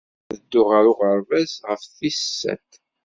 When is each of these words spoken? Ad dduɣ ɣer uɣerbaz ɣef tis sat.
Ad 0.31 0.37
dduɣ 0.41 0.67
ɣer 0.71 0.85
uɣerbaz 0.91 1.51
ɣef 1.67 1.81
tis 1.97 2.19
sat. 2.39 2.69